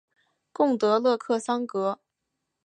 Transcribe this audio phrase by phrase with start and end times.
[0.51, 1.99] 贡德勒克桑格。